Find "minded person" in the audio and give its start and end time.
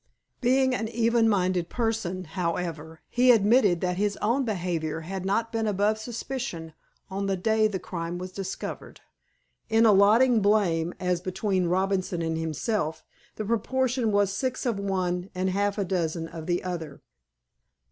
1.29-2.23